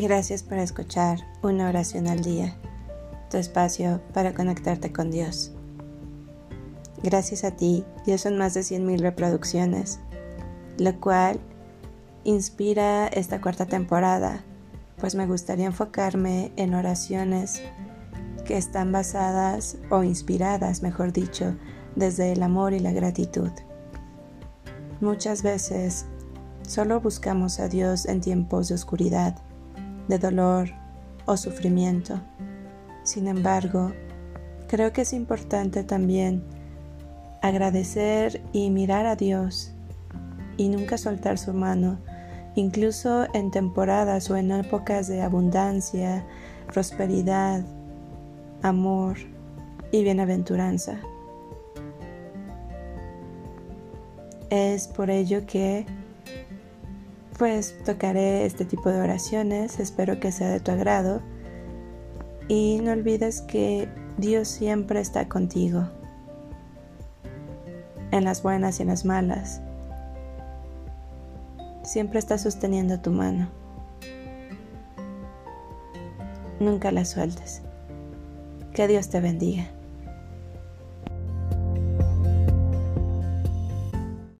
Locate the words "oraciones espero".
59.00-60.20